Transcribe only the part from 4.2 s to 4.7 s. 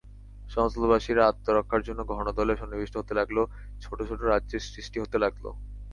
রাজ্যের